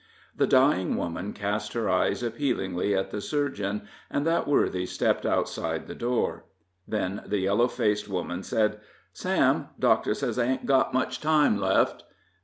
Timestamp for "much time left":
10.91-12.03